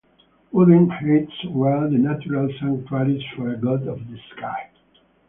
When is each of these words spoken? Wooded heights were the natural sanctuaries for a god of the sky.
Wooded 0.51 0.89
heights 0.89 1.43
were 1.49 1.87
the 1.87 1.99
natural 1.99 2.49
sanctuaries 2.59 3.21
for 3.35 3.49
a 3.53 3.55
god 3.55 3.85
of 3.87 3.99
the 4.09 4.17
sky. 4.35 4.71